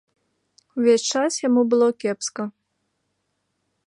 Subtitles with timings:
[0.77, 2.43] Увесь час яму было кепска.